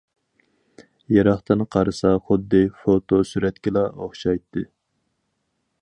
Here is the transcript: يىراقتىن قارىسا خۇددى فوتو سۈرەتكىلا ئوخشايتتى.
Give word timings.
يىراقتىن 1.15 1.61
قارىسا 1.75 2.13
خۇددى 2.29 2.63
فوتو 2.79 3.21
سۈرەتكىلا 3.33 3.85
ئوخشايتتى. 3.91 4.69